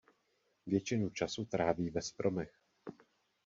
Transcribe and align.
Většinu 0.65 1.09
času 1.09 1.45
tráví 1.45 1.89
ve 1.89 2.01
stromech. 2.01 2.57